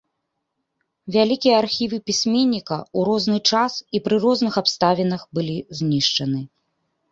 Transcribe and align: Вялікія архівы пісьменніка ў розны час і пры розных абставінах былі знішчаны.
Вялікія 1.15 1.55
архівы 1.63 1.97
пісьменніка 2.07 2.77
ў 2.79 2.99
розны 3.11 3.37
час 3.53 3.73
і 3.99 4.03
пры 4.09 4.15
розных 4.25 4.53
абставінах 4.65 5.29
былі 5.39 5.57
знішчаны. 5.81 6.45